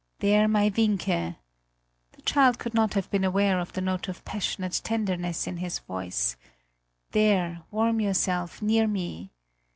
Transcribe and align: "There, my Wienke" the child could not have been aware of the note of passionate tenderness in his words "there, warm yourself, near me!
"There, 0.17 0.47
my 0.47 0.71
Wienke" 0.75 1.35
the 2.13 2.21
child 2.25 2.57
could 2.57 2.73
not 2.73 2.95
have 2.95 3.11
been 3.11 3.23
aware 3.23 3.59
of 3.59 3.73
the 3.73 3.81
note 3.81 4.07
of 4.07 4.25
passionate 4.25 4.81
tenderness 4.83 5.45
in 5.45 5.57
his 5.57 5.87
words 5.87 6.37
"there, 7.11 7.61
warm 7.69 8.01
yourself, 8.01 8.63
near 8.63 8.87
me! 8.87 9.29